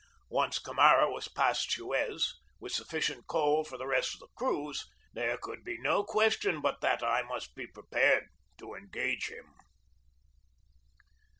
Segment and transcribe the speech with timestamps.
[0.31, 4.19] Once Camara was past Suez, with sufficient coal for the 260 GEORGE DEWEY rest of
[4.19, 4.33] the
[4.83, 8.25] cruise, there could be no question but that I must be prepared
[8.57, 9.53] to engage him.